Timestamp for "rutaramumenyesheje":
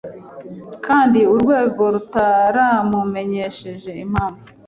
1.93-3.91